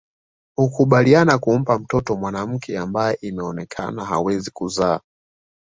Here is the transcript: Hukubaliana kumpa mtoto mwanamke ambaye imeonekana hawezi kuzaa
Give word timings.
Hukubaliana 0.55 1.37
kumpa 1.37 1.79
mtoto 1.79 2.15
mwanamke 2.15 2.77
ambaye 2.77 3.17
imeonekana 3.21 4.05
hawezi 4.05 4.51
kuzaa 4.51 4.99